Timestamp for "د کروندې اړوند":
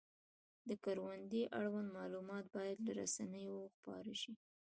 0.67-1.89